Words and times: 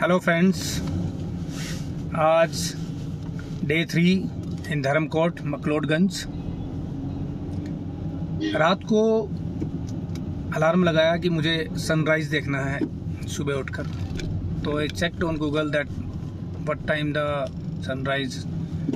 Hello 0.00 0.18
friends 0.18 0.60
आज 2.18 2.60
day 3.68 3.84
three 3.90 4.10
in 4.72 4.82
Dharamkot 4.82 5.40
McLeodganj 5.46 6.22
रात 8.54 8.84
को 8.92 9.02
अलार्म 10.56 10.84
लगाया 10.84 11.16
कि 11.16 11.28
मुझे 11.30 11.52
सनराइज 11.86 12.28
देखना 12.30 12.60
है 12.64 12.78
सुबह 13.34 13.54
उठकर। 13.54 13.86
तो 14.64 14.78
I 14.78 14.88
check 14.88 15.22
on 15.24 15.36
Google 15.38 15.70
that 15.70 15.90
what 15.90 16.86
time 16.88 17.12
the 17.16 17.26
sunrise 17.86 18.38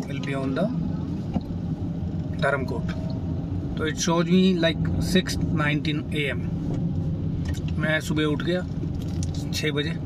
will 0.07 0.21
be 0.27 0.35
on 0.35 0.55
the 0.55 0.67
Dharamkot 2.45 2.97
तो 3.79 3.87
it 3.87 3.99
shows 4.07 4.31
me 4.31 4.43
like 4.61 4.89
six 5.13 5.37
nineteen 5.37 6.05
A 6.15 6.27
M 6.31 6.43
मैं 7.83 8.01
सुबह 8.09 8.33
उठ 8.33 8.43
गया 8.43 8.67
छः 9.53 9.71
बजे। 9.73 9.97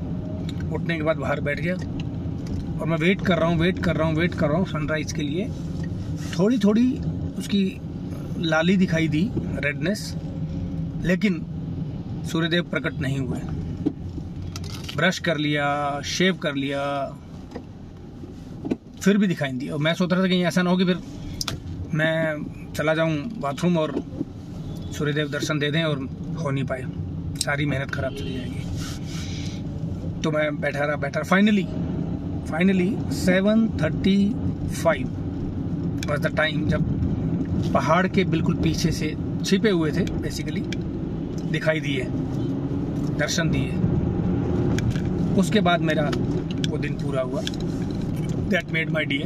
उठने 0.72 0.96
के 0.96 1.02
बाद 1.02 1.16
बाहर 1.16 1.40
बैठ 1.40 1.60
गया। 1.60 1.74
और 1.74 2.86
मैं 2.86 2.96
वेट 2.98 3.20
कर 3.26 3.38
रहा 3.38 3.48
हूँ 3.48 3.58
वेट 3.58 3.78
कर 3.84 3.96
रहा 3.96 4.08
हूँ 4.08 4.16
वेट 4.16 4.34
कर 4.34 4.48
रहा 4.48 4.58
हूँ 4.58 4.66
सनराइज़ 4.66 5.14
के 5.14 5.22
लिए। 5.22 5.48
थोड़ी 6.38 6.58
थोड़ी 6.58 6.90
उसकी 7.38 7.60
लाली 8.40 8.76
दिखाई 8.76 9.08
दी 9.08 9.30
रेडनेस 9.64 10.12
लेकिन 11.04 11.44
सूर्यदेव 12.30 12.62
प्रकट 12.70 13.00
नहीं 13.00 13.18
हुए। 13.18 13.38
ब्रश 14.96 15.18
कर 15.18 15.36
लिया 15.38 15.66
शेव 16.06 16.36
कर 16.36 16.54
लिया, 16.54 16.82
फिर 19.02 19.18
भी 19.18 19.26
दिखाई 19.26 19.52
दी 19.52 19.68
और 19.68 19.78
मैं 19.78 19.94
सोच 19.94 20.12
रहा 20.12 20.22
था 20.22 20.28
कहीं 20.28 20.44
ऐसा 20.44 20.62
ना 20.62 20.70
हो 20.70 20.76
कि 20.76 20.84
फिर 20.84 20.98
मैं 21.94 22.72
चला 22.72 22.94
जाऊँ 22.94 23.16
बाथरूम 23.40 23.76
और 23.78 23.94
सूर्यदेव 24.98 25.28
दर्शन 25.30 25.58
दे 25.58 25.70
दें 25.70 25.82
और 25.84 26.08
हो 26.40 26.50
नहीं 26.50 26.64
पाए 26.64 26.84
सारी 27.44 27.66
मेहनत 27.66 27.90
खराब 27.90 28.14
चली 28.14 28.34
जाएगी। 28.34 28.67
तो 30.24 30.30
मैं 30.30 30.60
बैठा 30.60 30.84
रहा, 30.84 30.96
बैठा 30.96 31.22
finally 31.22 31.66
finally 32.50 32.96
seven 33.14 33.68
thirty 33.80 34.18
five 34.74 35.08
was 36.08 36.20
the 36.22 36.34
time 36.36 36.66
जब 36.68 37.72
पहाड़ 37.72 38.06
के 38.06 38.24
बिल्कुल 38.26 38.54
पीछे 38.62 38.90
से 38.92 39.14
छिपे 39.44 39.70
हुए 39.70 39.90
थे 39.92 40.04
बेसिकली 40.12 40.60
दिखाई 41.52 41.80
दिए, 41.80 42.04
दर्शन 43.18 43.50
दिए। 43.50 43.70
उसके 45.40 45.60
बाद 45.60 45.80
मेरा 45.80 46.10
वो 46.68 46.78
दिन 46.78 46.94
पूरा 46.94 47.22
हुआ। 47.22 47.42
That 47.42 48.72
made 48.72 48.90
my 48.90 49.04
day 49.04 49.18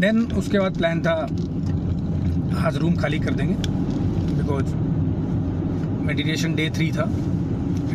then 0.00 0.20
उसके 0.38 0.58
बाद 0.58 0.76
प्लान 0.78 1.00
था, 1.02 1.14
आज 2.66 2.76
रूम 2.76 2.96
खाली 2.96 3.18
कर 3.18 3.34
देंगे 3.34 3.54
बिकॉज़ 4.34 4.74
मेडिटेशन 6.06 6.54
डे 6.54 6.70
थ्री 6.70 6.90
था। 6.92 7.04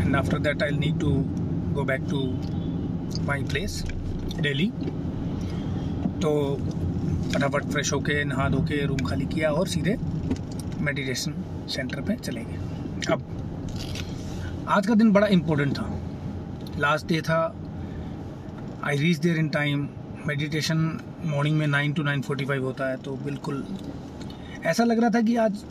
And 0.09 0.15
after 0.17 0.39
that 0.39 0.63
I 0.63 0.71
need 0.71 0.99
to 0.99 1.09
go 1.73 1.83
back 1.83 2.05
to 2.09 2.19
my 3.25 3.43
place 3.43 3.83
Delhi 4.39 4.65
तो 6.21 6.31
फटाफट 7.33 7.65
फ्रेश 7.65 7.91
होके, 7.93 8.23
नहा 8.23 8.47
धो 8.49 8.61
के 8.61 8.85
रूम 8.85 8.99
खाली 8.99 9.25
किया 9.25 9.51
और 9.51 9.67
सीधे 9.67 9.95
मेडिटेशन 10.81 11.33
सेंटर 11.69 12.01
पे 12.01 12.15
चले 12.15 12.41
गए। 12.41 12.57
अब, 13.11 13.25
आज 14.67 14.87
का 14.87 14.95
दिन 14.95 15.11
बड़ा 15.11 15.27
इम्पोर्टेंट 15.27 15.73
था। 15.77 15.85
लास्ट 16.77 17.07
डे 17.07 17.21
था। 17.21 17.41
I 18.83 18.97
reach 18.97 19.17
there 19.17 19.37
in 19.37 19.49
time 19.49 19.87
meditation 20.27 20.77
morning 21.25 21.57
में 21.57 21.67
nine 21.67 21.93
to 21.93 22.03
nine 22.03 22.21
forty 22.21 22.45
five 22.45 22.65
होता 22.65 22.89
है 22.89 22.97
तो 22.97 23.15
बिल्कुल 23.25 23.65
ऐसा 24.65 24.83
लग 24.83 24.99
रहा 24.99 25.09
था 25.09 25.21
कि 25.21 25.35
आज 25.35 25.63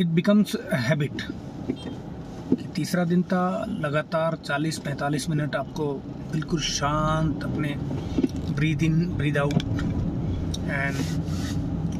इट 0.00 0.06
बिकम्स 0.18 0.56
हैबिट 0.88 1.22
तीसरा 2.50 3.04
दिन 3.04 3.22
था, 3.22 3.66
लगातार 3.80 4.36
40-45 4.44 5.28
मिनट 5.30 5.56
आपको 5.56 5.92
बिल्कुल 6.32 6.60
शांत 6.60 7.44
अपने 7.44 7.74
breathe 8.56 8.82
in 8.82 8.94
breathe 9.18 9.38
out 9.38 9.62
and 10.70 10.96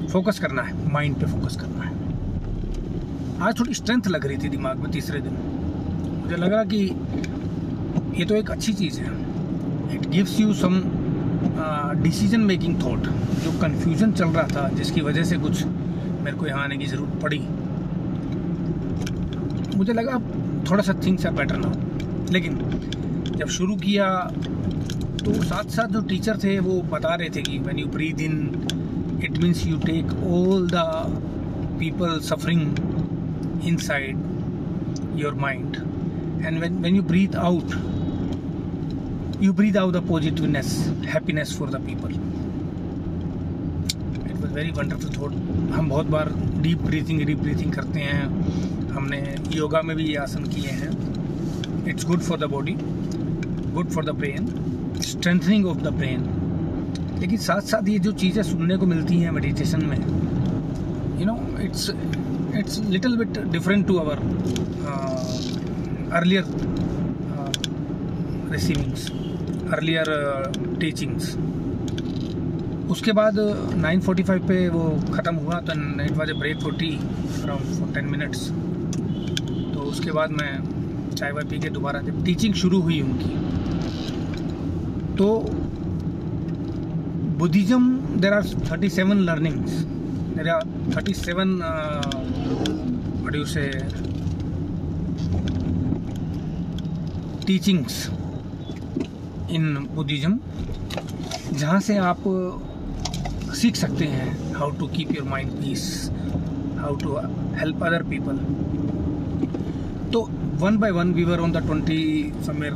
focus 0.08 0.38
करना 0.38 0.62
है 0.62 0.92
माइंड 0.92 1.16
पे 1.20 1.26
फोकस 1.26 1.56
करना 1.56 1.84
है। 1.84 1.92
आज 3.40 3.58
थोड़ी 3.58 3.74
स्ट्रेंथ 3.74 4.08
लग 4.08 4.26
रही 4.26 4.36
थी 4.38 4.48
दिमाग 4.48 4.78
में 4.78 4.90
तीसरे 4.92 5.20
दिन। 5.20 5.36
मुझे 6.22 6.36
लगा 6.36 6.64
कि 6.72 6.80
ये 8.18 8.24
तो 8.24 8.34
एक 8.34 8.50
अच्छी 8.50 8.72
चीज़ 8.72 9.00
है। 9.00 9.12
It 9.94 10.08
gives 10.08 10.38
you 10.40 10.52
some 10.54 10.82
decision 12.02 12.40
making 12.40 12.82
thought 12.82 13.06
जो 13.44 13.58
कन्फ्यूज़न 13.60 14.12
चल 14.12 14.28
रहा 14.28 14.46
था, 14.48 14.68
जिसकी 14.68 15.00
वजह 15.00 15.24
से 15.24 15.36
कुछ 15.38 15.64
मेरे 15.64 16.36
को 16.36 16.46
यहाँ 16.46 16.62
आने 16.64 16.76
की 16.78 16.86
ज़रूरत 16.86 17.20
पड़ी। 17.22 17.38
मुझे 19.76 19.92
लगा 19.92 20.18
थोड़ा 20.68 20.82
सा 20.82 20.92
थिंग्स 21.06 21.26
आर 21.26 21.32
बेटर 21.32 21.56
नाउ 21.56 21.72
लेकिन 22.32 22.58
जब 23.36 23.48
शुरू 23.58 23.76
किया 23.84 24.08
तो 25.24 25.32
साथ 25.42 25.70
साथ 25.76 25.88
जो 25.88 26.00
टीचर 26.08 26.38
थे, 26.44 26.58
वो 26.58 26.80
बता 26.92 27.14
रहे 27.14 27.28
थे 27.36 27.42
कि 27.42 27.58
when 27.58 27.78
you 27.78 27.86
breathe 27.96 28.20
in 28.20 28.34
it 29.24 29.38
means 29.42 29.66
you 29.66 29.76
take 29.86 30.12
all 30.32 30.68
the 30.74 30.76
people 31.80 32.18
suffering 32.30 32.62
inside 33.88 34.14
your 35.20 35.34
mind 35.46 35.76
and 36.46 36.58
when 36.58 36.78
when 36.80 36.96
you 36.96 37.02
breathe 37.14 37.36
out 37.46 37.74
you 39.42 39.52
breathe 39.58 39.76
out 39.80 39.92
the 39.92 40.00
positiveness, 40.08 40.70
happiness 41.10 41.52
for 41.58 41.66
the 41.74 41.78
people. 41.84 42.10
It 44.30 44.34
was 44.40 44.50
very 44.56 44.72
wonderful 44.78 45.12
thought. 45.14 45.36
हम 45.74 45.88
बहुत 45.88 46.06
बार 46.06 46.30
deep 46.62 46.82
breathing 46.82 47.22
deep 47.26 47.38
breathing 47.38 47.72
करते 47.72 48.00
हैं। 48.00 48.26
हमने 48.90 49.20
योगा 49.52 49.82
में 49.82 49.96
भी 49.96 50.04
ये 50.04 50.16
आसन 50.18 50.44
किए 50.54 50.70
हैं। 50.80 50.90
It's 51.88 52.06
good 52.06 52.20
for 52.22 52.38
the 52.38 52.50
body 52.50 52.76
good 53.74 53.88
for 53.90 54.04
the 54.04 54.10
brain 54.18 54.46
strengthening 55.02 55.66
of 55.66 55.78
the 55.78 55.92
brain 55.94 56.28
लेकिन 57.20 57.38
साथ 57.38 57.60
साथ 57.70 57.88
ये 57.88 57.98
जो 57.98 58.12
चीज़ें 58.20 58.42
सुनने 58.42 58.76
को 58.76 58.86
मिलती 58.86 59.18
हैं 59.20 59.30
मेडिटेशन 59.30 59.84
में 59.86 59.96
you 61.20 61.26
know 61.26 61.36
it's 61.62 61.90
it's 62.58 62.78
little 62.88 63.16
bit 63.16 63.38
different 63.52 63.86
to 63.86 63.96
our 63.96 64.22
earlier 66.18 66.44
receivings 68.52 69.10
earlier 69.72 70.06
teachings 70.80 71.36
उसके 72.90 73.12
बाद 73.12 73.36
9:45 73.82 74.48
पे 74.48 74.56
वो 74.68 74.84
ख़त्म 75.12 75.34
हुआ 75.34 75.60
तो 75.68 75.72
it 76.04 76.16
was 76.16 76.30
a 76.30 76.34
break 76.38 76.62
for 76.62 76.74
tea 76.78 76.90
around 77.42 77.94
ten 77.94 78.06
minutes 78.06 78.50
उसके 79.90 80.12
बाद 80.12 80.30
मैं 80.40 80.52
चाय 81.14 81.32
वाय 81.32 81.44
पी 81.50 81.58
के 81.60 81.68
दोबारा 81.70 82.00
जब 82.02 82.24
टीचिंग 82.24 82.54
शुरू 82.54 82.80
हुई 82.80 83.00
उनकी। 83.00 83.34
तो 85.16 85.28
Buddhism 87.38 87.96
there 88.20 88.32
are 88.32 88.44
thirty 88.70 88.88
seven 88.90 89.18
learnings 89.28 89.72
there 90.36 90.48
are 90.48 90.62
thirty 90.96 91.14
seven 91.14 91.58
you 93.34 93.44
say 93.46 93.66
teachings 97.46 97.94
in 99.50 99.74
Buddhism 99.94 100.38
जहाँ 101.52 101.80
से 101.80 101.96
आप 101.98 102.22
सीख 103.54 103.76
सकते 103.76 104.04
हैं 104.06 104.54
how 104.54 104.70
to 104.78 104.86
keep 104.88 105.12
your 105.14 105.28
mind 105.28 105.50
peace 105.52 105.82
how 106.78 106.96
to 106.96 107.16
help 107.60 107.82
other 107.84 108.02
people 108.10 108.36
तो 110.12 110.20
one 110.60 110.76
by 110.78 110.90
one 110.90 111.12
we 111.14 111.24
were 111.24 111.40
on 111.40 111.52
the 111.52 111.64
twenty 111.66 112.32
somewhere 112.46 112.74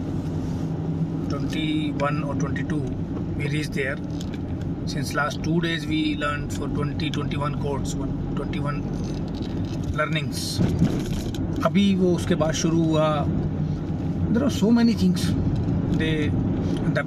twenty 1.30 1.90
one 2.02 2.22
और 2.22 2.38
twenty 2.38 2.62
two 2.62 2.76
we 3.38 3.48
reach 3.56 3.66
there 3.76 3.96
since 4.88 5.14
last 5.14 5.42
two 5.44 5.58
days 5.60 5.86
we 5.86 6.02
learn 6.20 6.48
for 6.48 6.68
twenty 6.74 7.10
twenty 7.10 7.36
one 7.36 7.54
course 7.62 7.94
twenty 7.94 8.58
one 8.58 8.82
learnings 9.98 10.58
अभी 11.64 11.94
वो 11.94 12.14
उसके 12.14 12.34
बाद 12.34 12.54
शुरू 12.62 12.82
हुआ। 12.84 13.08
There 13.18 14.42
are 14.42 14.50
so 14.50 14.70
many 14.70 14.94
things 15.02 15.28
they 15.98 16.12
uh, 16.94 17.00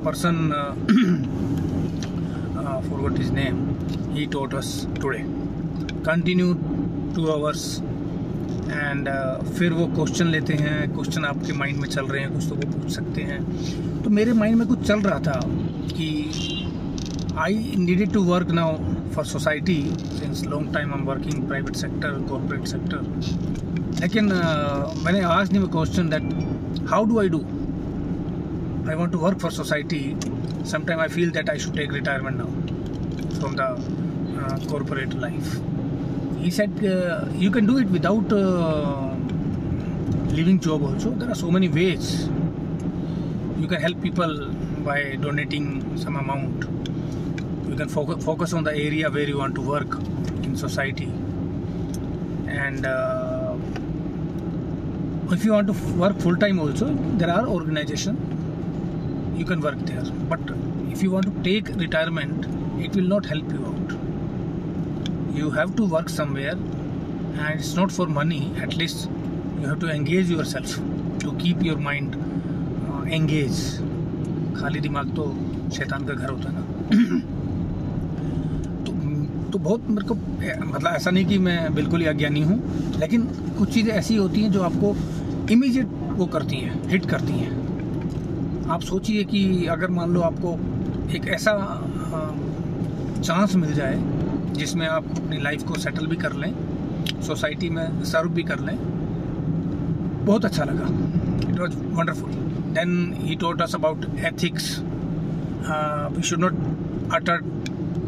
uh, 2.57 2.81
forgot 2.81 3.17
his 3.17 3.31
name. 3.31 3.57
He 4.13 4.27
taught 4.27 4.53
us 4.53 4.87
today. 4.95 5.25
Continued 6.03 6.57
two 7.15 7.31
hours. 7.31 7.81
And 8.71 9.07
uh, 9.07 9.53
फिर 9.53 9.73
वो 9.73 9.85
question 9.87 10.25
लेते 10.25 10.53
हैं 10.53 10.93
क्वेश्चन 10.93 11.25
आपके 11.25 11.53
माइंड 11.53 11.79
में 11.79 11.87
चल 11.89 12.05
रहे 12.05 12.21
हैं 12.21 12.33
कुछ 12.33 12.49
तो 12.49 12.55
वो 12.55 12.71
पूछ 12.71 12.91
सकते 12.91 13.21
हैं। 13.21 14.01
तो 14.03 14.09
मेरे 14.09 14.33
माइंड 14.33 14.55
में 14.55 14.67
कुछ 14.67 14.79
चल 14.79 14.99
रहा 14.99 15.19
था 15.19 15.39
कि 15.91 16.09
I 17.37 17.73
needed 17.77 18.13
to 18.13 18.23
work 18.23 18.51
now 18.51 18.77
for 19.09 19.25
society 19.25 19.91
since 19.97 20.43
long 20.45 20.73
time 20.73 20.93
I 20.93 20.99
am 20.99 21.05
working 21.05 21.47
private 21.47 21.75
sector 21.75 22.09
corporate 22.11 22.65
sector 22.67 22.97
लेकिन 24.01 24.29
uh, 24.29 25.05
मैंने 25.05 25.21
आज 25.21 25.53
नहीं 25.53 25.67
question 25.67 26.09
that 26.09 26.87
how 26.89 27.05
do 27.05 27.19
I 27.19 27.29
do 27.29 27.39
I 28.89 28.95
want 28.95 29.11
to 29.11 29.17
work 29.17 29.37
for 29.37 29.51
society 29.51 30.15
sometime 30.65 30.99
I 30.99 31.07
feel 31.07 31.31
that 31.31 31.49
I 31.49 31.59
should 31.59 31.77
take 31.77 31.93
retirement 31.93 32.37
now 32.37 32.47
from 33.39 33.55
uh, 34.37 34.57
corporate 34.59 35.13
life. 35.13 35.76
He 36.47 36.51
said, 36.51 36.71
uh, 36.85 37.25
You 37.35 37.51
can 37.51 37.65
do 37.65 37.77
it 37.77 37.89
without 37.89 38.31
uh, 38.31 39.13
living 40.37 40.61
job 40.61 40.81
also. 40.81 41.09
There 41.09 41.29
are 41.29 41.35
so 41.35 41.51
many 41.51 41.67
ways. 41.67 42.29
You 43.59 43.67
can 43.67 43.81
help 43.81 44.01
people 44.01 44.53
by 44.85 45.17
donating 45.17 45.65
some 45.97 46.15
amount. 46.15 46.63
You 47.67 47.75
can 47.75 47.89
focus, 47.89 48.23
focus 48.23 48.53
on 48.53 48.63
the 48.63 48.71
area 48.71 49.11
where 49.11 49.27
you 49.27 49.37
want 49.37 49.55
to 49.55 49.61
work 49.61 49.95
in 50.45 50.55
society. 50.55 51.11
And 52.47 52.85
uh, 52.85 53.57
if 55.31 55.43
you 55.43 55.51
want 55.51 55.67
to 55.67 55.73
work 56.05 56.17
full 56.21 56.37
time 56.37 56.59
also, 56.61 56.93
there 57.17 57.29
are 57.29 57.45
organization 57.45 58.15
you 59.35 59.43
can 59.43 59.59
work 59.59 59.79
there. 59.79 60.05
But 60.29 60.39
if 60.93 61.03
you 61.03 61.11
want 61.11 61.25
to 61.25 61.43
take 61.43 61.75
retirement, 61.75 62.45
it 62.81 62.95
will 62.95 63.09
not 63.15 63.25
help 63.25 63.51
you 63.51 63.65
out. 63.65 64.06
You 65.37 65.51
have 65.51 65.75
to 65.75 65.85
work 65.85 66.09
somewhere, 66.09 66.53
and 66.53 67.53
it's 67.53 67.75
not 67.75 67.91
for 67.91 68.07
money. 68.07 68.51
At 68.59 68.75
least 68.75 69.07
you 69.61 69.67
have 69.67 69.79
to 69.81 69.87
engage 69.87 70.29
yourself 70.29 70.79
to 71.19 71.33
keep 71.35 71.61
your 71.61 71.79
mind 71.79 72.15
uh, 72.15 73.03
engaged. 73.19 73.83
खाली 74.57 74.79
दिमाग 74.79 75.15
तो 75.15 75.23
शैतान 75.75 76.05
का 76.05 76.13
घर 76.13 76.29
होता 76.29 76.49
है 76.49 76.55
ना 76.55 76.61
तो, 78.85 78.91
तो 79.51 79.59
बहुत 79.59 79.89
मेरे 79.89 80.07
को 80.07 80.15
मतलब 80.15 80.87
ऐसा 80.87 81.11
नहीं 81.11 81.25
कि 81.25 81.37
मैं 81.39 81.73
बिल्कुल 81.75 82.01
ही 82.01 82.07
अज्ञानी 82.07 82.41
हूँ 82.41 82.59
लेकिन 82.99 83.23
कुछ 83.59 83.73
चीज़ें 83.73 83.93
ऐसी 83.93 84.15
होती 84.15 84.41
हैं 84.41 84.51
जो 84.51 84.61
आपको 84.63 84.95
इमीडिएट 85.53 85.87
वो 86.17 86.25
करती 86.37 86.55
हैं 86.55 86.89
हिट 86.89 87.05
करती 87.09 87.33
हैं 87.33 88.69
आप 88.69 88.81
सोचिए 88.83 89.23
कि 89.23 89.65
अगर 89.75 89.89
मान 89.99 90.13
लो 90.13 90.21
आपको 90.33 90.53
एक 91.15 91.27
ऐसा 91.35 91.53
चांस 93.21 93.55
मिल 93.55 93.73
जाए 93.73 94.16
जिसमें 94.53 94.87
आप 94.87 95.05
अपनी 95.17 95.37
लाइफ 95.41 95.63
को 95.67 95.75
सेटल 95.79 96.07
भी 96.07 96.15
कर 96.17 96.33
लें 96.43 96.51
सोसाइटी 97.25 97.69
में 97.69 98.03
सर्व 98.05 98.29
भी 98.29 98.43
कर 98.43 98.59
लें। 98.59 98.77
बहुत 100.25 100.45
अच्छा 100.45 100.63
लगा। 100.63 100.87
It 101.49 101.59
was 101.59 101.75
wonderful 101.97 102.31
then 102.75 102.91
he 103.17 103.35
taught 103.41 103.61
us 103.61 103.75
about 103.75 104.05
ethics 104.27 104.65
we 106.15 106.21
should 106.29 106.39
not 106.39 106.53
utter 107.15 107.37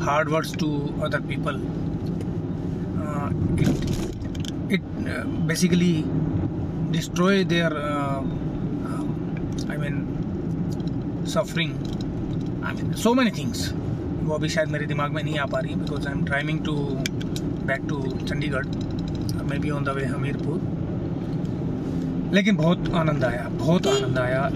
hard 0.01 0.29
words 0.29 0.55
to 0.59 0.69
other 1.05 1.21
people 1.29 1.55
it 4.73 4.81
basically 5.47 5.93
destroy 6.91 7.43
their 7.53 7.73
I 9.71 9.77
mean 9.77 9.95
suffering 11.33 11.71
I 12.65 12.73
mean 12.75 12.93
so 13.03 13.13
many 13.13 13.31
things 13.37 13.59
वो 14.23 14.33
अभी 14.35 14.49
शायद 14.49 14.69
मेरे 14.69 14.85
दिमाग 14.85 15.11
में 15.11 15.21
नहीं 15.23 15.37
आ 15.39 15.45
पा 15.45 15.59
रही 15.59 15.75
because 15.75 16.07
I 16.07 16.13
am 16.13 16.23
driving 16.25 16.59
to 16.65 16.73
back 17.67 17.85
to 17.89 18.01
Chandigarh. 18.19 18.65
Maybe 19.59 19.69
on 19.69 19.83
the 19.83 19.89
way 19.89 20.05
Hamirpur. 20.05 20.61
लेकिन 22.33 22.55
बहुत 22.55 22.89
आनंद 22.95 23.23
आया, 23.23 23.47
बहुत 23.53 23.87
आनंद 23.87 24.19
आया. 24.19 24.49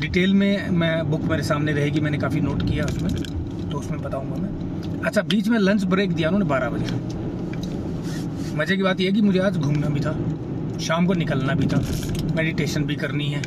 डिटेल 0.00 0.34
में 0.34 0.70
मैं 0.72 1.10
बुक 1.10 1.22
मेरे 1.30 1.42
सामने 1.42 1.72
रहेगी, 1.72 2.00
मैंने 2.00 2.18
काफ़ी 2.18 2.40
नोट 2.40 2.62
किया 2.62 2.84
उसमें 2.84 3.12
तो 3.70 3.78
उसमें 3.78 4.00
बताऊँगा 4.02 4.36
मैं. 4.36 5.00
अच्छा 5.00 5.22
बीच 5.24 5.48
में 5.48 5.58
लंच 5.58 5.84
ब्रेक 5.86 6.12
दिया 6.12 6.28
उन्होंने 6.28 6.46
बारह 6.48 6.70
बजे. 6.70 6.86
मज़े 8.56 8.76
की 8.76 8.82
बात 8.82 9.00
यह 9.00 9.12
कि 9.12 9.20
मुझे 9.22 9.38
आज 9.38 9.56
घूमना 9.56 9.88
भी 9.88 10.00
था, 10.00 10.12
शाम 10.80 11.06
को 11.06 11.14
निकलना 11.14 11.54
भी 11.54 11.66
था 11.66 11.82
मेडिटेशन 12.36 12.84
भी 12.84 12.94
करनी 12.96 13.28
है. 13.28 13.42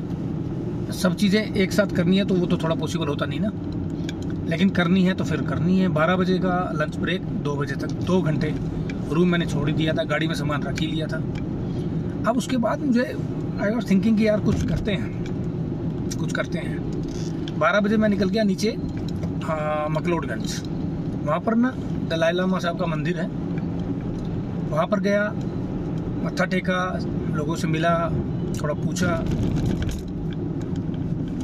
सब 0.94 1.16
चीज़ें 1.16 1.42
एक 1.42 1.72
साथ 1.72 1.96
करनी 1.96 2.18
है 2.18 2.26
तो 2.26 2.36
वो 2.36 2.46
तो 2.46 2.58
थोड़ा 2.58 2.76
पॉसिबल 2.76 3.08
होता 3.08 3.26
नहीं 3.26 3.40
ना. 3.40 3.52
लेकिन 4.54 4.70
करनी 4.70 5.04
है 5.04 5.14
तो 5.14 5.24
फिर 5.24 5.42
करनी 5.42 5.78
है। 5.80 5.88
बारह 5.90 6.16
बजे 6.16 6.38
का 6.38 6.72
लंच 6.76 6.96
ब्रेक 6.96 7.22
दो 7.44 7.56
बजे 7.56 7.76
तक, 7.76 7.92
दो 8.02 8.22
घंटे। 8.22 8.54
रूम 9.12 9.30
मैंने 9.30 9.46
छोड़ 9.46 9.68
ही 9.70 9.74
दिया 9.76 9.94
था, 9.94 10.04
गाड़ी 10.04 10.28
में 10.28 10.36
सामान 10.36 10.64
रख 10.64 10.80
ही 10.80 10.88
लिया 10.88 11.08
था। 11.08 11.18
अब 12.28 12.38
उसके 12.38 12.58
बाद 12.58 12.80
मुझे 12.80 13.04
आई 13.62 13.70
वॉज़ 13.70 13.90
थिंकिंग 13.90 14.18
कि 14.18 14.28
यार 14.28 14.40
कुछ 14.40 14.66
करते 14.68 14.92
हैं। 14.92 15.24
कुछ 16.20 16.34
करते 16.34 16.60
हैं। 16.60 17.58
बारह 17.60 17.80
बजे 17.80 17.98
मैं 17.98 18.10
निकल 18.10 18.30
गया 18.30 18.44
नीचे 18.44 18.76
मकलोडगंज। 19.92 20.62
वहाँ 21.24 21.40
पर 21.40 21.56
ना, 21.56 21.74
दलाई 22.10 22.32
लामा 22.32 22.60
साहब 22.60 22.80
का 22.80 22.86
मंदिर 22.86 23.20
है। 23.20 23.28
वहाँ 24.70 24.88
पर 24.88 25.00
गया, 25.00 25.24
मत्था 26.24 26.46
टेका, 26.46 26.80
लोगों 27.34 27.56
से 27.56 27.68
मिला, 27.68 27.96
थोड़ा 28.62 28.74
पूछा। 28.74 29.24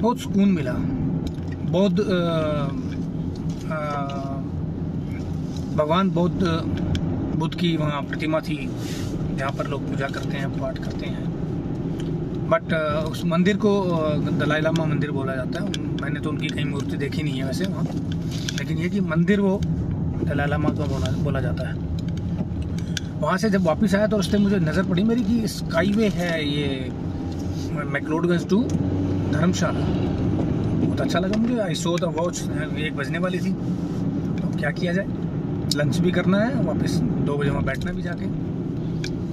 बहुत 0.02 0.20
सुकून 0.20 0.50
मिला। 0.52 0.76
बौद्ध 1.72 1.98
भगवान 5.76 6.10
बौद्ध, 6.10 6.42
बुद्ध 7.38 7.54
की 7.56 7.76
वहाँ 7.78 8.02
प्रतिमा 8.02 8.40
थी। 8.40 8.58
जहाँ 9.38 9.52
पर 9.52 9.68
लोग 9.68 9.88
पूजा 9.90 10.08
करते 10.08 10.38
हैं, 10.38 10.50
पाठ 10.60 10.78
करते 10.78 11.06
हैं। 11.06 12.48
बट 12.50 12.74
उस 13.12 13.24
मंदिर 13.26 13.58
को 13.58 13.72
दलाई 14.40 14.62
लामा 14.62 14.86
मंदिर 14.86 15.12
बोला 15.12 15.36
जाता 15.36 15.64
है। 15.64 15.70
मैंने 16.02 16.20
तो 16.20 16.30
उनकी 16.30 16.48
कहीं 16.48 16.66
मूर्ति 16.66 16.98
देखी 16.98 17.24
नहीं 17.24 17.40
है 17.40 17.46
वैसे 17.46 17.66
वहाँ। 17.66 17.84
लेकिन 18.60 18.78
ये 18.78 18.90
कि 18.90 19.00
मंदिर 19.02 19.40
वो 19.40 19.60
दलाई 20.24 20.48
लामा 20.48 20.70
का 20.70 20.86
बोला 20.86 21.12
बोला 21.24 21.42
जाता 21.42 21.70
है। 21.70 21.76
वहाँ 23.22 23.38
से 23.38 23.50
जब 23.50 23.64
वापस 23.64 23.96
आया 23.96 24.08
तो 24.08 24.18
रास्ते 24.18 24.38
मुझे 24.38 24.60
नज़र 24.60 24.84
पड़ी 24.84 25.04
मेरी 25.04 25.24
कि 25.24 25.48
स्काईवे 25.48 26.08
है 26.10 26.46
ये, 26.48 26.92
मैकलोडगंज 27.86 28.48
टू 28.50 28.64
धर्मशाला। 29.32 29.80
बहुत 31.00 31.08
अच्छा 31.08 31.20
लगा 31.20 31.38
मुझे। 31.38 31.60
आई 31.60 31.76
सो 31.76 31.96
द 31.98 32.04
वॉच 32.16 32.40
एक 32.78 32.96
बजने 32.96 33.20
वाली 33.20 33.40
थी। 33.40 33.52
तो 34.38 34.48
क्या 34.58 34.72
किया 34.72 34.94
जाए? 34.94 35.06
लंच 35.76 35.98
भी 35.98 36.12
करना 36.12 36.40
है, 36.40 36.64
वापस 36.64 36.96
दो 37.28 37.38
बजे 37.38 37.50
वहाँ 37.50 37.64
बैठना 37.64 37.92
भी 37.92 38.02
जाके। 38.02 38.26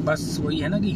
बस 0.05 0.39
वही 0.41 0.59
है 0.59 0.69
ना 0.69 0.79
कि 0.79 0.93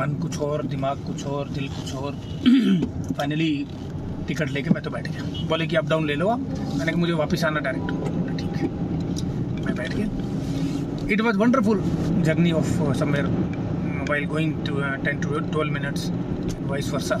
मन 0.00 0.18
कुछ 0.22 0.38
और, 0.38 0.66
दिमाग 0.66 0.98
कुछ 0.98 1.26
और, 1.26 1.48
दिल 1.48 1.68
कुछ 1.68 1.94
और। 1.94 2.12
फाइनली 3.16 3.66
टिकट 4.28 4.50
लेके 4.50 4.70
मैं 4.70 4.82
तो 4.82 4.90
बैठ 4.90 5.10
गया। 5.12 5.46
बोले 5.48 5.66
कि 5.66 5.76
अप 5.76 5.88
डाउन 5.88 6.06
ले 6.06 6.14
लो 6.14 6.28
आप। 6.28 6.40
मैंने 6.40 6.92
कहा, 6.92 7.00
मुझे 7.00 7.12
वापस 7.12 7.44
आना 7.44 7.60
डायरेक्ट 7.60 8.38
ठीक 8.38 8.56
है। 8.56 8.68
मैं 9.64 9.74
बैठ 9.76 9.94
गया। 9.96 11.12
It 11.12 11.20
was 11.20 11.36
wonderful 11.36 11.82
journey 12.22 12.52
of 12.52 12.92
somewhere 12.94 13.26
while 14.16 14.28
going 14.28 14.52
to 14.66 14.74
ten 15.04 15.18
to 15.20 15.38
twelve 15.52 15.72
minutes 15.72 16.10
वाइस 16.66 16.88
वर्षा 16.90 17.16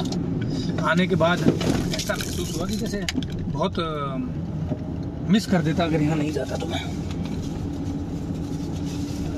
आने 0.90 1.06
के 1.06 1.14
बाद 1.22 1.40
ऐसा 1.96 2.14
महसूस 2.14 2.56
हुआ 2.56 2.66
कि 2.66 2.76
जैसे 2.76 3.00
बहुत 3.42 3.74
मिस 5.30 5.46
कर 5.46 5.62
देता 5.62 5.84
अगर 5.84 6.02
यहाँ 6.02 6.16
नहीं 6.16 6.32
जाता 6.32 6.56
तो 6.56 6.66
मैं। 6.66 6.80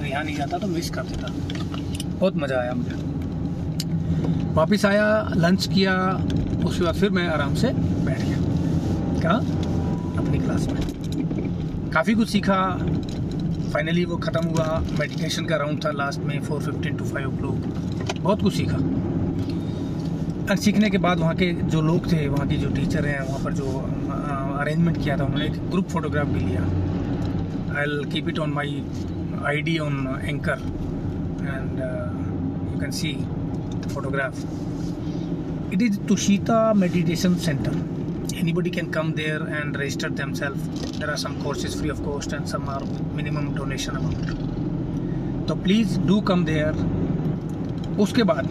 यहाँ 0.08 0.22
नहीं 0.24 0.36
जाता 0.36 0.58
तो 0.58 0.66
मिस 0.66 0.90
कर 0.90 1.02
देता। 1.02 1.32
बहुत 2.12 2.36
मज़ा 2.36 2.60
आया 2.60 2.74
मुझे। 2.74 2.96
वापस 4.54 4.84
आया 4.84 5.08
लंच 5.36 5.66
किया, 5.74 5.94
उसके 6.66 6.84
बाद 6.84 6.94
फिर 6.94 7.10
मैं 7.10 7.26
आराम 7.28 7.54
से 7.54 7.72
बैठ 8.06 8.22
गया। 8.22 8.38
कहा? 9.22 9.36
अपनी 10.22 10.38
क्लास 10.38 10.68
में। 10.68 11.90
काफ़ी 11.90 12.14
कुछ 12.14 12.28
सीखा 12.28 12.62
फाइनली 13.72 14.04
वो 14.04 14.16
ख़त्म 14.16 14.44
हुआ। 14.48 14.66
मेडिटेशन 15.00 15.44
का 15.46 15.56
राउंड 15.56 15.84
था 15.84 15.90
लास्ट 15.92 16.20
में 16.20 16.40
फोर 16.42 16.60
फिफ्टीन 16.62 16.96
टू 16.96 17.04
फाइव 17.04 17.26
ओ 17.46 17.52
बहुत 18.20 18.42
कुछ 18.42 18.54
सीखा। 18.54 18.76
और 20.50 20.56
सीखने 20.56 20.90
के 20.90 20.98
बाद 20.98 21.18
वहाँ 21.20 21.34
के 21.36 21.52
जो 21.72 21.80
लोग 21.82 22.12
थे, 22.12 22.26
वहाँ 22.28 22.46
के 22.48 22.56
जो 22.56 22.68
टीचर 22.76 23.06
हैं, 23.06 23.20
वहाँ 23.20 23.40
पर 23.44 23.52
जो 23.54 23.66
अरेंजमेंट 24.60 25.02
किया 25.02 25.16
था 25.18 25.24
उन्होंने, 25.24 25.46
एक 25.46 25.70
ग्रुप 25.70 25.88
फोटोग्राफ 25.88 26.26
भी 26.26 26.40
लिया। 26.40 26.62
I 27.80 28.04
keep 28.12 28.28
it 28.28 28.38
on 28.38 28.50
my 28.52 28.82
I 29.46 29.60
D 29.62 29.78
on 29.78 29.94
anchor 30.24 30.58
and 31.42 31.78
you 32.72 32.80
can 32.80 32.90
see 33.00 33.12
photograph 33.88 34.34
it 35.70 35.82
is 35.82 35.96
Tushita 36.08 36.74
Meditation 36.74 37.34
Center. 37.36 37.72
Anybody 38.34 38.70
can 38.70 38.92
come 38.92 39.12
there 39.14 39.42
and 39.58 39.76
register 39.76 40.08
themselves. 40.10 40.60
There 40.98 41.10
are 41.10 41.16
some 41.16 41.42
courses 41.42 41.74
free 41.74 41.90
of 41.90 42.02
cost 42.04 42.32
and 42.32 42.48
some 42.48 42.68
are 42.68 42.82
minimum 43.16 43.54
donation 43.56 43.96
amount. 43.96 45.46
तो 45.48 45.54
please 45.54 45.98
do 46.00 46.20
come 46.30 46.44
there 46.44 46.72
उसके 48.00 48.22
बाद, 48.22 48.48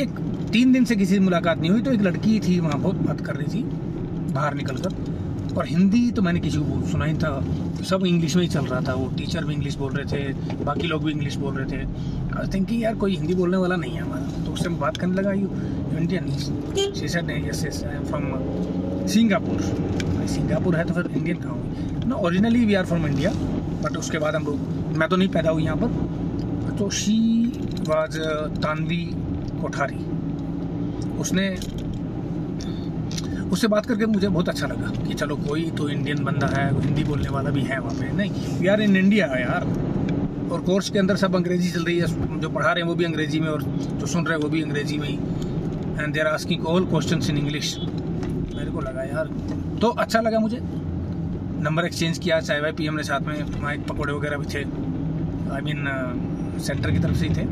एक 0.00 0.10
तीन 0.52 0.72
दिन 0.72 0.84
से 0.84 0.96
किसी 0.96 1.14
से 1.14 1.20
मुलाकात 1.20 1.58
नहीं 1.60 1.70
हुई 1.70 1.82
तो 1.82 1.92
एक 1.92 2.02
लड़की 2.02 2.38
थी, 2.40 2.58
वहाँ 2.60 2.78
बहुत 2.80 2.96
बात 3.06 3.20
कर 3.20 3.36
रही 3.36 3.54
थी, 3.54 3.62
बाहर 4.32 4.54
निकल 4.54 4.76
कर 4.76 5.54
और 5.56 5.66
हिंदी 5.66 6.10
तो 6.10 6.22
मैंने 6.22 6.40
किसी 6.40 6.58
को 6.58 6.86
सुना 6.90 7.04
ही 7.04 7.14
था। 7.14 7.32
सब 7.88 8.06
इंग्लिश 8.06 8.36
में 8.36 8.42
ही 8.42 8.48
चल 8.48 8.66
रहा 8.66 8.80
था। 8.80 8.94
वो 8.94 9.06
टीचर 9.16 9.44
भी 9.44 9.54
इंग्लिश 9.54 9.74
बोल 9.76 9.92
रहे 9.92 10.04
थे, 10.12 10.32
बाकी 10.64 10.86
लोग 10.86 11.04
भी 11.04 11.12
इंग्लिश 11.12 11.36
बोल 11.36 11.54
रहे 11.54 11.66
थे। 11.72 11.80
आई 12.38 12.48
थिंकिंग 12.54 12.82
यार 12.82 12.94
कोई 12.94 13.16
हिंदी 13.16 13.34
बोलने 13.34 13.56
वाला 13.56 13.76
नहीं 13.76 13.92
है 13.92 14.02
हमारा। 14.02 14.44
तो 14.44 14.52
उससे 14.52 14.68
बात 14.68 14.96
करने 14.96 15.14
लगा 15.14 15.32
यू 15.32 15.48
इंडियन 15.92 16.30
शीशा 16.94 17.20
नहीं 17.20 17.48
yes 17.48 17.64
yes 17.66 17.82
I 17.84 17.96
am 17.96 18.04
from 18.04 19.06
Singapore 19.08 19.60
Singapore 20.28 20.76
है 20.76 20.84
तो 20.84 20.94
फिर 20.94 21.10
इंडियन 21.16 21.36
कहाँ 21.38 22.04
ना 22.08 22.16
originally 22.16 22.64
we 22.64 22.74
are 22.74 22.86
from 22.86 23.06
India 23.06 23.30
but 23.82 23.96
उसके 23.96 24.18
बाद 24.18 24.34
हम 24.34 24.44
लोग, 24.46 24.96
मैं 24.98 25.08
तो 25.08 25.16
नहीं 25.16 25.28
पैदा 25.28 25.50
हुई 25.50 25.64
यहाँ 25.64 25.76
पर 25.76 26.76
तो 26.78 26.88
शी 26.92 27.18
वाज 27.88 28.16
तानवी 28.62 29.04
कोठारी 29.60 30.04
उसने, 31.20 31.48
उससे 33.52 33.68
बात 33.68 33.86
करके 33.86 34.06
मुझे 34.06 34.28
बहुत 34.28 34.48
अच्छा 34.48 34.66
लगा 34.66 34.90
कि 35.02 35.14
चलो 35.14 35.36
कोई 35.38 35.70
तो 35.78 35.88
इंडियन 35.88 36.22
बंदा 36.24 36.46
है, 36.48 36.64
हिंदी 36.80 37.04
बोलने 37.04 37.28
वाला 37.28 37.50
भी 37.50 37.62
है 37.62 37.78
वहाँ 37.80 37.94
पे। 37.94 38.12
नहीं 38.16 38.58
वी 38.60 38.66
आर 38.68 38.80
इन 38.82 38.96
इंडिया 38.96 39.26
यार। 39.38 39.66
और 40.52 40.60
कोर्स 40.60 40.90
के 40.90 40.98
अंदर 40.98 41.16
सब 41.16 41.34
अंग्रेज़ी 41.36 41.70
चल 41.70 41.84
रही 41.84 41.98
है, 41.98 42.06
जो 42.40 42.48
पढ़ा 42.48 42.72
रहे 42.72 42.82
हैं 42.82 42.88
वो 42.88 42.94
भी 42.94 43.04
अंग्रेज़ी 43.04 43.40
में 43.40 43.48
और 43.48 43.62
जो 43.62 44.06
सुन 44.06 44.26
रहे 44.26 44.36
हैं 44.36 44.42
वो 44.42 44.50
भी 44.50 44.62
अंग्रेज़ी 44.62 44.98
में 44.98 45.08
ही। 45.08 45.18
And 46.02 46.14
there 46.14 46.26
asking 46.26 46.66
all 46.66 46.86
question 46.86 47.22
in 47.30 47.38
English 47.38 47.76
मेरे 47.78 48.70
को 48.70 48.80
लगा 48.80 49.02
यार 49.04 49.26
तो 49.80 49.88
अच्छा 49.88 50.20
लगा 50.20 50.38
मुझे। 50.38 50.58
नंबर 50.60 51.84
एक्सचेंज 51.84 52.18
किया, 52.18 52.40
चाय 52.40 52.60
वाई 52.60 52.72
पी 52.72 52.86
हमने 52.86 53.02
साथ 53.02 53.20
में 53.20 53.34
एक 53.34 53.86
पकौड़े 53.88 54.12
वगैरह 54.12 54.36
भी 54.36 54.46
थे। 54.54 54.62
आई 55.54 55.60
मीन 55.62 56.58
सेंटर 56.58 56.90
की 56.90 56.98
तरफ़ 56.98 57.16
से 57.16 57.28
ही 57.28 57.34
थे। 57.34 57.42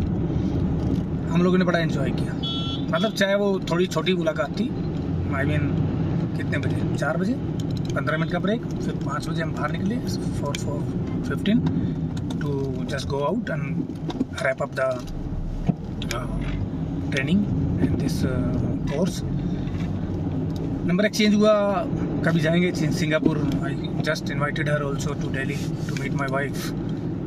हम 1.30 1.42
लोगों 1.42 1.59
ने 1.59 1.64
बड़ा 1.64 1.78
इन्जॉय 1.78 2.11
किया। 2.11 2.35
मतलब 2.90 3.12
चाहे 3.12 3.35
वो 3.35 3.49
थोड़ी 3.71 3.87
छोटी 3.87 4.14
मुलाकात 4.14 4.59
थी। 4.61 4.69
आई 5.35 5.45
मीन 5.45 5.69
कितने 6.37 6.59
बजे? 6.59 6.97
चार 6.97 7.16
बजे? 7.16 7.35
पंद्रह 7.95 8.19
मिनट 8.19 8.33
का 8.33 8.38
ब्रेक 8.38 8.64
फिर 8.64 8.95
पाँच 9.04 9.28
बजे 9.28 9.42
हम 9.42 9.52
बाहर 9.52 9.71
निकले 9.73 9.97
four 10.40 10.57
four 10.59 10.80
fifteen 11.28 11.61
to 12.40 12.50
just 12.90 13.09
go 13.09 13.19
out 13.25 13.50
and 13.50 13.62
wrap 14.42 14.62
up 14.62 14.75
the 14.75 14.80
training 17.12 17.45
and 17.80 17.99
this 17.99 18.20
course 18.25 19.20
number 20.87 21.04
exchange 21.06 21.34
हुआ, 21.34 21.52
कभी 22.26 22.40
जाएँगे 22.40 22.72
Singapore 22.92 23.38
I 23.64 23.75
just 24.06 24.30
invited 24.30 24.68
her 24.68 24.82
also 24.82 25.14
to 25.22 25.28
Delhi 25.32 25.56
to 25.88 26.02
meet 26.02 26.12
my 26.20 26.28
wife 26.32 26.66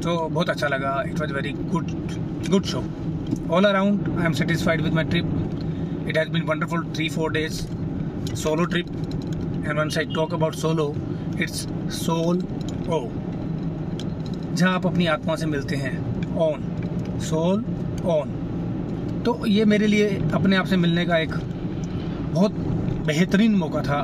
तो 0.04 0.18
बहुत 0.28 0.50
अच्छा 0.50 0.68
लगा. 0.68 0.92
It 1.08 1.20
was 1.20 1.34
very 1.34 1.52
good 1.72 1.92
good 2.50 2.64
show 2.66 2.84
all 3.52 3.66
around 3.66 4.10
I 4.20 4.26
am 4.26 4.34
satisfied 4.42 4.82
with 4.82 4.94
my 4.94 5.04
trip 5.14 6.08
it 6.10 6.18
has 6.18 6.30
been 6.30 6.44
wonderful 6.48 6.84
three 6.96 7.10
four 7.10 7.32
days 7.34 7.62
solo 8.36 8.66
trip 8.66 8.88
and 9.66 9.80
one 9.80 9.90
side 9.90 10.14
talk 10.16 10.34
about 10.34 10.56
solo 10.56 10.94
it's 11.42 11.68
solo 12.90 13.06
जहाँ 14.54 14.74
आप 14.74 14.86
अपनी 14.88 15.06
आत्मा 15.08 15.36
से 15.36 15.46
मिलते 15.46 15.76
हैं 15.76 15.98
on 16.48 16.64
soul 17.30 17.64
on 18.12 18.40
तो 19.26 19.46
ये 19.46 19.66
मेरे 19.66 19.88
लिए 19.88 20.08
अपने 20.34 20.56
आप 20.56 20.66
से 20.66 20.78
मिलने 20.78 21.06
का 21.06 21.18
एक 21.18 21.34
बहुत 22.34 22.52
बेहतरीन 23.08 23.56
मौका 23.56 23.82
था 23.84 24.04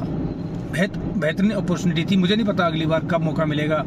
बेहत 0.72 0.98
बेहतरीन 0.98 1.52
अपॉर्चुनिटी 1.52 2.06
थी 2.12 2.18
मुझे 2.18 2.36
नहीं 2.36 2.46
पता 2.46 2.66
अगली 2.66 2.86
बार 2.86 3.06
कब 3.12 3.22
मौका 3.24 3.46
मिलेगा 3.46 3.84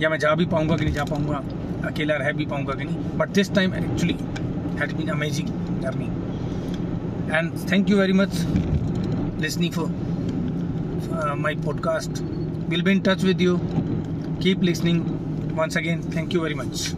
या 0.00 0.10
मैं 0.10 0.18
जा 0.18 0.34
भी 0.34 0.46
पाऊँगा 0.54 0.76
कि 0.76 0.84
नहीं 0.84 0.94
जा 0.94 1.04
पाऊँगा 1.04 1.42
अकेला 1.88 2.16
रह 2.16 2.32
भी 2.32 2.46
पाऊँगा 2.46 2.74
कि 2.74 2.84
नहीं 2.84 3.18
but 3.18 3.28
this 3.38 3.52
time 3.54 3.74
actually 3.74 4.16
had 4.80 4.96
been 4.96 5.08
amazing 5.08 5.48
journey 5.82 6.10
and 7.36 7.52
thank 7.72 7.90
you 7.90 7.98
very 7.98 8.12
much 8.22 8.44
for 11.06 11.18
uh, 11.18 11.36
my 11.36 11.54
podcast. 11.56 12.20
We'll 12.68 12.82
be 12.82 12.92
in 12.92 13.02
touch 13.02 13.22
with 13.22 13.40
you. 13.40 13.60
Keep 14.40 14.62
listening. 14.62 15.04
Once 15.54 15.76
again, 15.76 16.02
thank 16.02 16.32
you 16.32 16.40
very 16.40 16.54
much. 16.54 16.92